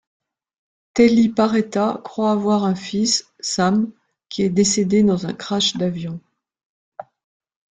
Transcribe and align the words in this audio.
Telly 0.95 1.29
Paretta 1.29 2.01
croit 2.03 2.31
avoir 2.31 2.63
un 2.63 2.73
fils, 2.73 3.31
Sam, 3.39 3.91
qui 4.29 4.41
est 4.41 4.49
décédé 4.49 5.03
dans 5.03 5.27
un 5.27 5.33
crash 5.35 5.77
d'avion. 5.77 6.19